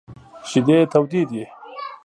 شیدې 0.49 0.77
تودې 0.91 1.21
دي! 1.29 1.43